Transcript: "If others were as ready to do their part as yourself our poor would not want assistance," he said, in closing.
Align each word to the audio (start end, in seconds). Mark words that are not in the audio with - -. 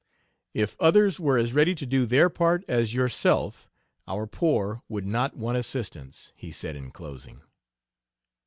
"If 0.55 0.75
others 0.79 1.19
were 1.19 1.37
as 1.37 1.53
ready 1.53 1.75
to 1.75 1.85
do 1.85 2.07
their 2.07 2.27
part 2.31 2.65
as 2.67 2.95
yourself 2.95 3.69
our 4.07 4.25
poor 4.25 4.81
would 4.89 5.05
not 5.05 5.37
want 5.37 5.59
assistance," 5.59 6.33
he 6.35 6.49
said, 6.51 6.75
in 6.75 6.89
closing. 6.89 7.43